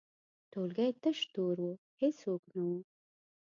ټولګی 0.51 0.91
تش 1.01 1.19
تور 1.33 1.57
و، 1.67 1.69
هیڅوک 2.01 2.41
نه 2.55 2.63
وو. 2.69 2.79